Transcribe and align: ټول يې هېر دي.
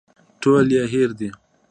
ټول 0.41 0.67
يې 0.75 0.83
هېر 0.93 1.09
دي. 1.19 1.29